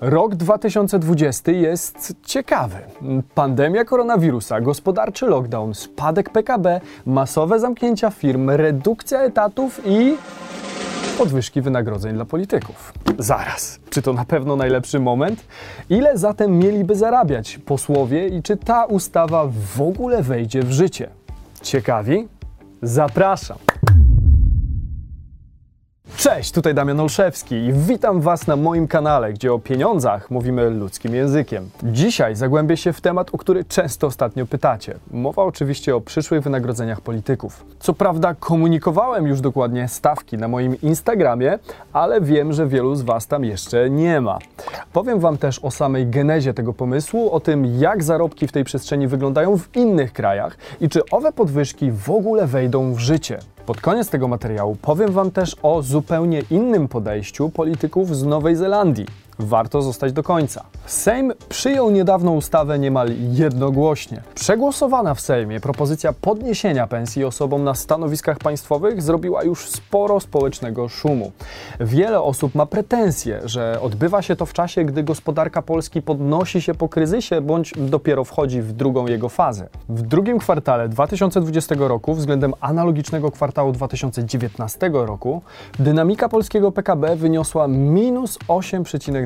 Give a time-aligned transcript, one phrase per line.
[0.00, 2.76] Rok 2020 jest ciekawy.
[3.34, 10.16] Pandemia koronawirusa, gospodarczy lockdown, spadek PKB, masowe zamknięcia firm, redukcja etatów i
[11.18, 12.92] podwyżki wynagrodzeń dla polityków.
[13.18, 15.44] Zaraz, czy to na pewno najlepszy moment?
[15.90, 21.10] Ile zatem mieliby zarabiać posłowie i czy ta ustawa w ogóle wejdzie w życie?
[21.62, 22.28] Ciekawi?
[22.82, 23.58] Zapraszam!
[26.26, 31.14] Cześć, tutaj Damian Olszewski i witam Was na moim kanale, gdzie o pieniądzach mówimy ludzkim
[31.14, 31.70] językiem.
[31.82, 34.94] Dzisiaj zagłębię się w temat, o który często ostatnio pytacie.
[35.10, 37.64] Mowa oczywiście o przyszłych wynagrodzeniach polityków.
[37.78, 41.58] Co prawda komunikowałem już dokładnie stawki na moim Instagramie,
[41.92, 44.38] ale wiem, że wielu z Was tam jeszcze nie ma.
[44.92, 49.08] Powiem Wam też o samej genezie tego pomysłu, o tym jak zarobki w tej przestrzeni
[49.08, 53.38] wyglądają w innych krajach i czy owe podwyżki w ogóle wejdą w życie.
[53.66, 59.06] Pod koniec tego materiału powiem Wam też o zupełnie innym podejściu polityków z Nowej Zelandii.
[59.38, 60.64] Warto zostać do końca.
[60.86, 64.22] Sejm przyjął niedawno ustawę niemal jednogłośnie.
[64.34, 71.32] Przegłosowana w Sejmie propozycja podniesienia pensji osobom na stanowiskach państwowych zrobiła już sporo społecznego szumu.
[71.80, 76.74] Wiele osób ma pretensje, że odbywa się to w czasie, gdy gospodarka Polski podnosi się
[76.74, 79.68] po kryzysie bądź dopiero wchodzi w drugą jego fazę.
[79.88, 85.42] W drugim kwartale 2020 roku względem analogicznego kwartału 2019 roku
[85.78, 89.25] dynamika polskiego PKB wyniosła minus 8,2%.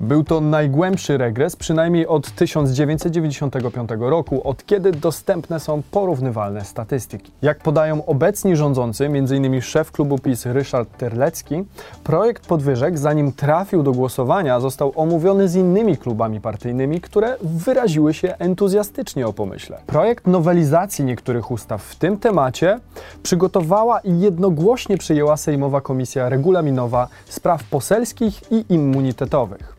[0.00, 7.32] Był to najgłębszy regres przynajmniej od 1995 roku, od kiedy dostępne są porównywalne statystyki.
[7.42, 9.60] Jak podają obecni rządzący, m.in.
[9.60, 11.64] szef klubu PiS Ryszard Terlecki,
[12.04, 18.34] projekt podwyżek, zanim trafił do głosowania, został omówiony z innymi klubami partyjnymi, które wyraziły się
[18.38, 19.78] entuzjastycznie o pomyśle.
[19.86, 22.80] Projekt nowelizacji niektórych ustaw w tym temacie
[23.22, 29.01] przygotowała i jednogłośnie przyjęła Sejmowa Komisja Regulaminowa Spraw Poselskich i Immunitetowych.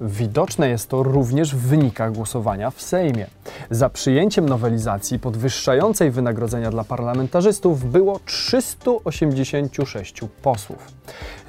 [0.02, 3.27] Widoczne jest to również w wynikach głosowania w Sejmie.
[3.69, 10.87] Za przyjęciem nowelizacji podwyższającej wynagrodzenia dla parlamentarzystów było 386 posłów.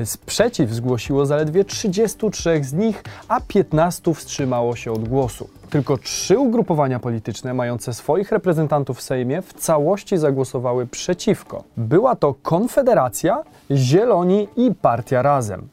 [0.04, 5.48] Sprzeciw zgłosiło zaledwie 33 z nich, a 15 wstrzymało się od głosu.
[5.70, 11.64] Tylko trzy ugrupowania polityczne mające swoich reprezentantów w Sejmie w całości zagłosowały przeciwko.
[11.76, 15.68] Była to Konfederacja, Zieloni i Partia Razem.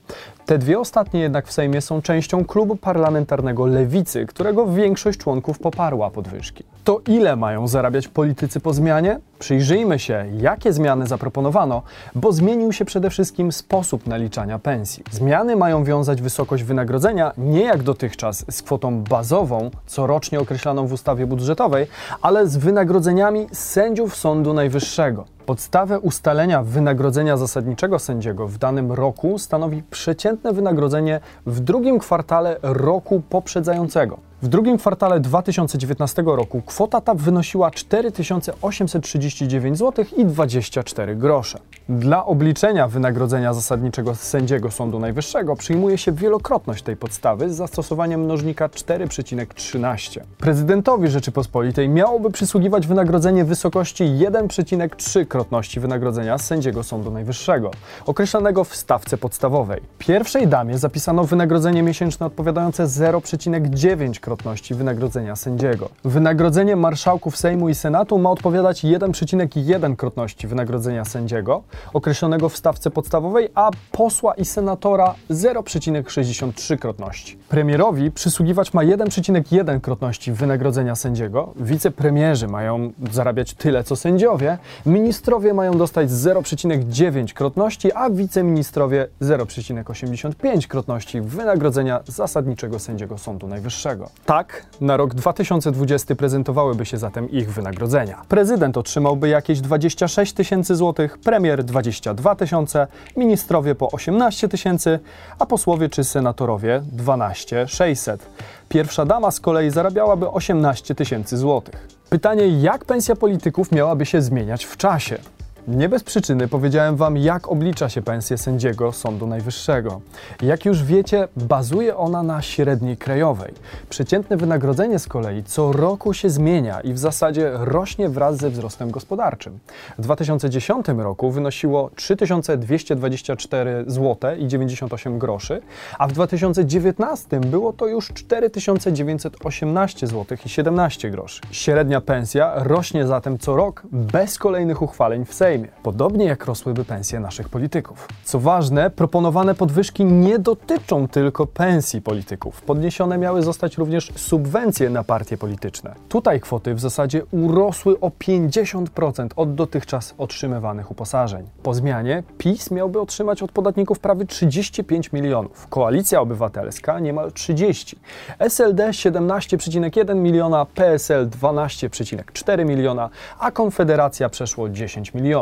[0.46, 6.10] Te dwie ostatnie jednak w Sejmie są częścią klubu parlamentarnego Lewicy, którego większość członków poparła
[6.10, 6.64] podwyżki.
[6.84, 9.20] To ile mają zarabiać politycy po zmianie?
[9.40, 11.82] Przyjrzyjmy się, jakie zmiany zaproponowano,
[12.16, 15.04] bo zmienił się przede wszystkim sposób naliczania pensji.
[15.12, 21.28] Zmiany mają wiązać wysokość wynagrodzenia nie jak dotychczas z kwotą bazową, corocznie określaną w ustawie
[21.28, 21.88] budżetowej,
[22.22, 25.26] ale z wynagrodzeniami sędziów Sądu Najwyższego.
[25.46, 33.22] Podstawę ustalenia wynagrodzenia zasadniczego sędziego w danym roku stanowi przeciętne wynagrodzenie w drugim kwartale roku
[33.30, 34.31] poprzedzającego.
[34.42, 41.60] W drugim kwartale 2019 roku kwota ta wynosiła 4839 zł i 24 grosze.
[41.90, 48.68] Dla obliczenia wynagrodzenia zasadniczego sędziego Sądu Najwyższego przyjmuje się wielokrotność tej podstawy z zastosowaniem mnożnika
[48.68, 50.20] 4,13.
[50.38, 57.72] Prezydentowi Rzeczypospolitej miałoby przysługiwać wynagrodzenie w wysokości 1,3 krotności wynagrodzenia sędziego Sądu Najwyższego,
[58.06, 59.82] określanego w stawce podstawowej.
[59.98, 64.31] Pierwszej damie zapisano wynagrodzenie miesięczne odpowiadające 0,9 krotności
[64.76, 65.90] wynagrodzenia sędziego.
[66.04, 73.50] Wynagrodzenie marszałków Sejmu i Senatu ma odpowiadać 1,1 krotności wynagrodzenia sędziego, określonego w stawce podstawowej,
[73.56, 77.38] a posła i senatora 0,63 krotności.
[77.50, 85.78] Premierowi przysługiwać ma 1,1 krotności wynagrodzenia sędziego, wicepremierzy mają zarabiać tyle co sędziowie, ministrowie mają
[85.78, 94.10] dostać 0,9 krotności, a wiceministrowie 0,85 krotności wynagrodzenia zasadniczego sędziego Sądu Najwyższego.
[94.26, 98.22] Tak, na rok 2020 prezentowałyby się zatem ich wynagrodzenia.
[98.30, 102.88] Prezydent otrzymałby jakieś 26 tysięcy złotych, premier 22 tysiące,
[103.18, 105.00] ministrowie po 18 tysięcy,
[105.40, 108.30] a posłowie czy senatorowie 12 600.
[108.70, 111.88] Pierwsza dama z kolei zarabiałaby 18 tysięcy złotych.
[112.10, 115.18] Pytanie, jak pensja polityków miałaby się zmieniać w czasie?
[115.68, 120.02] Nie bez przyczyny powiedziałem Wam, jak oblicza się pensję sędziego Sądu Najwyższego.
[120.42, 123.54] Jak już wiecie, bazuje ona na średniej krajowej.
[123.90, 128.92] Przeciętne wynagrodzenie z kolei co roku się zmienia i w zasadzie rośnie wraz ze wzrostem
[128.92, 129.60] gospodarczym.
[129.98, 135.62] W 2010 roku wynosiło 3224 zł i 98 groszy,
[136.00, 141.42] a w 2019 było to już 4918 zł i 17 groszy.
[141.52, 145.51] Średnia pensja rośnie zatem co rok bez kolejnych uchwaleń w Sejmie.
[145.52, 148.08] Sejmie, podobnie jak rosłyby pensje naszych polityków.
[148.24, 152.62] Co ważne, proponowane podwyżki nie dotyczą tylko pensji polityków.
[152.62, 155.96] Podniesione miały zostać również subwencje na partie polityczne.
[156.10, 161.46] Tutaj kwoty w zasadzie urosły o 50% od dotychczas otrzymywanych uposażeń.
[161.64, 168.00] Po zmianie PiS miałby otrzymać od podatników prawie 35 milionów, Koalicja Obywatelska niemal 30,
[168.40, 173.10] SLD 17,1 miliona, PSL 12,4 miliona,
[173.40, 175.41] a Konfederacja przeszło 10 milionów.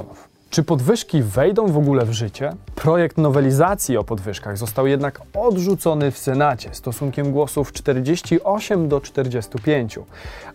[0.49, 2.53] Czy podwyżki wejdą w ogóle w życie?
[2.75, 9.99] Projekt nowelizacji o podwyżkach został jednak odrzucony w Senacie stosunkiem głosów 48 do 45.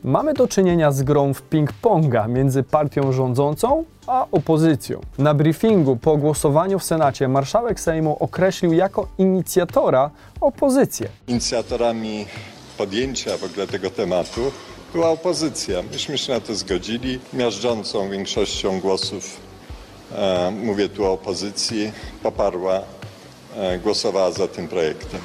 [0.05, 5.01] Mamy do czynienia z grą w ping-ponga między partią rządzącą a opozycją.
[5.19, 11.09] Na briefingu po głosowaniu w Senacie marszałek Sejmu określił jako inicjatora opozycję.
[11.29, 12.27] Inicjatorami
[12.79, 14.41] podjęcia w ogóle tego tematu
[14.95, 15.83] była opozycja.
[15.93, 17.19] Myśmy się na to zgodzili.
[17.33, 19.37] Miażdżącą większością głosów,
[20.17, 21.93] e, mówię tu o opozycji,
[22.23, 22.81] poparła,
[23.57, 25.21] e, głosowała za tym projektem.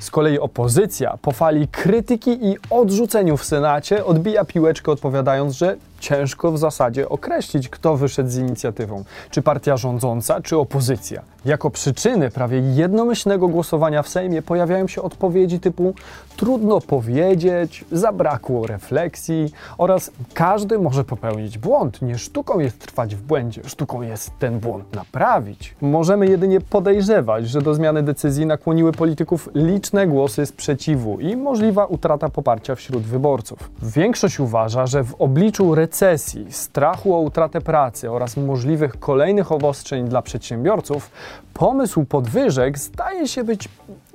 [0.00, 6.52] Z kolei opozycja po fali krytyki i odrzuceniu w Senacie odbija piłeczkę odpowiadając, że ciężko
[6.52, 11.22] w zasadzie określić, kto wyszedł z inicjatywą, czy partia rządząca, czy opozycja.
[11.44, 15.94] Jako przyczyny prawie jednomyślnego głosowania w Sejmie pojawiają się odpowiedzi typu
[16.36, 22.02] trudno powiedzieć, zabrakło refleksji oraz każdy może popełnić błąd.
[22.02, 25.74] Nie sztuką jest trwać w błędzie, sztuką jest ten błąd naprawić.
[25.80, 32.28] Możemy jedynie podejrzewać, że do zmiany decyzji nakłoniły polityków liczne głosy sprzeciwu i możliwa utrata
[32.28, 33.70] poparcia wśród wyborców.
[33.82, 40.22] Większość uważa, że w obliczu recesji, strachu o utratę pracy oraz możliwych kolejnych obostrzeń dla
[40.22, 41.10] przedsiębiorców,
[41.54, 43.68] pomysł podwyżek zdaje się być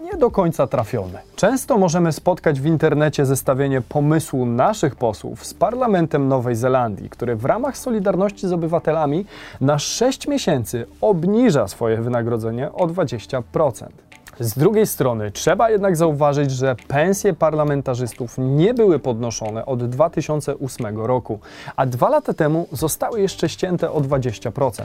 [0.03, 1.19] nie do końca trafiony.
[1.35, 7.45] Często możemy spotkać w internecie zestawienie pomysłu naszych posłów z parlamentem Nowej Zelandii, który w
[7.45, 9.25] ramach solidarności z obywatelami
[9.61, 13.87] na 6 miesięcy obniża swoje wynagrodzenie o 20%.
[14.39, 21.39] Z drugiej strony trzeba jednak zauważyć, że pensje parlamentarzystów nie były podnoszone od 2008 roku,
[21.75, 24.83] a dwa lata temu zostały jeszcze ścięte o 20%.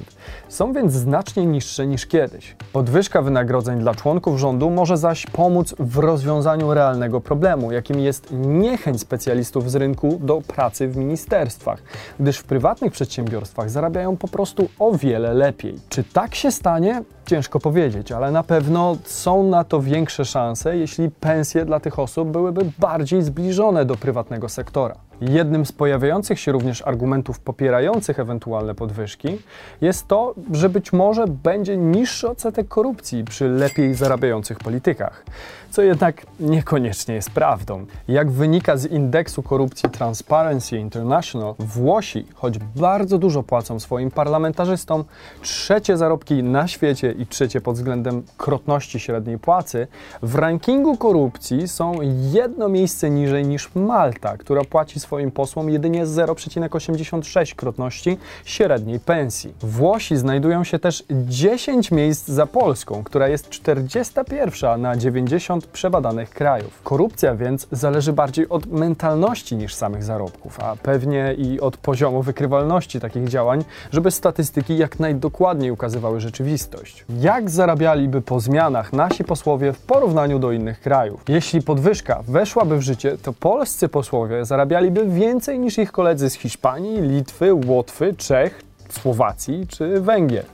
[0.48, 2.56] Są więc znacznie niższe niż kiedyś.
[2.72, 9.00] Podwyżka wynagrodzeń dla członków rządu może zaś pomóc w rozwiązaniu realnego problemu, jakim jest niechęć
[9.00, 11.82] specjalistów z rynku do pracy w ministerstwach,
[12.20, 15.74] gdyż w prywatnych przedsiębiorstwach zarabiają po prostu o wiele lepiej.
[15.88, 17.02] Czy tak się stanie?
[17.26, 22.28] Ciężko powiedzieć, ale na pewno są na to większe szanse, jeśli pensje dla tych osób
[22.28, 24.94] byłyby bardziej zbliżone do prywatnego sektora.
[25.30, 29.38] Jednym z pojawiających się również argumentów popierających ewentualne podwyżki
[29.80, 35.24] jest to, że być może będzie niższy odsetek korupcji przy lepiej zarabiających politykach,
[35.70, 37.86] co jednak niekoniecznie jest prawdą.
[38.08, 45.04] Jak wynika z indeksu korupcji Transparency International, Włosi, choć bardzo dużo płacą swoim parlamentarzystom,
[45.42, 49.86] trzecie zarobki na świecie i trzecie pod względem krotności średniej płacy,
[50.22, 51.92] w rankingu korupcji są
[52.32, 59.54] jedno miejsce niżej niż Malta, która płaci swoim swoim posłom jedynie 0,86 krotności średniej pensji.
[59.60, 66.80] Włosi znajdują się też 10 miejsc za Polską, która jest 41 na 90 przebadanych krajów.
[66.82, 73.00] Korupcja więc zależy bardziej od mentalności niż samych zarobków, a pewnie i od poziomu wykrywalności
[73.00, 77.04] takich działań, żeby statystyki jak najdokładniej ukazywały rzeczywistość.
[77.20, 81.22] Jak zarabialiby po zmianach nasi posłowie w porównaniu do innych krajów?
[81.28, 87.00] Jeśli podwyżka weszłaby w życie, to polscy posłowie zarabialiby więcej niż ich koledzy z Hiszpanii,
[87.00, 90.44] Litwy, Łotwy, Czech, Słowacji czy Węgier.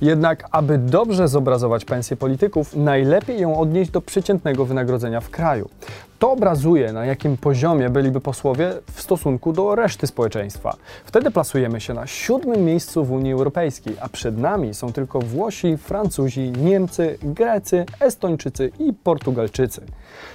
[0.00, 5.68] Jednak, aby dobrze zobrazować pensję polityków, najlepiej ją odnieść do przeciętnego wynagrodzenia w kraju.
[6.18, 10.76] To obrazuje, na jakim poziomie byliby posłowie w stosunku do reszty społeczeństwa.
[11.04, 15.76] Wtedy plasujemy się na siódmym miejscu w Unii Europejskiej, a przed nami są tylko Włosi,
[15.76, 19.80] Francuzi, Niemcy, Grecy, Estończycy i Portugalczycy.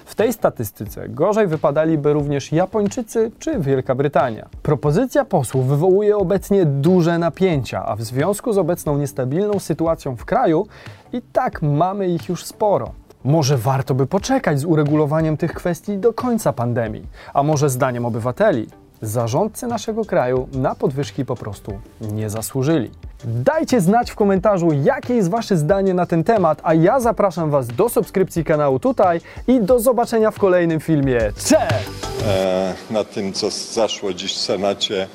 [0.05, 4.49] W tej statystyce gorzej wypadaliby również Japończycy czy Wielka Brytania.
[4.63, 10.67] Propozycja posłów wywołuje obecnie duże napięcia, a w związku z obecną niestabilną sytuacją w kraju
[11.13, 12.98] i tak mamy ich już sporo.
[13.23, 18.67] Może warto by poczekać z uregulowaniem tych kwestii do końca pandemii, a może zdaniem obywateli
[19.01, 22.91] zarządcy naszego kraju na podwyżki po prostu nie zasłużyli.
[23.23, 27.67] Dajcie znać w komentarzu, jakie jest Wasze zdanie na ten temat, a ja zapraszam Was
[27.67, 31.19] do subskrypcji kanału tutaj i do zobaczenia w kolejnym filmie.
[31.37, 31.89] Cześć!
[32.27, 35.07] E, na tym, co zaszło dziś w Senacie,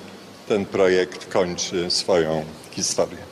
[0.49, 3.25] ten projekt kończy swoją historię.